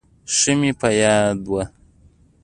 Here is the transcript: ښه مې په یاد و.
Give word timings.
ښه 0.35 0.53
مې 0.59 0.71
په 0.79 0.87
یاد 1.01 1.39
و. 1.49 1.53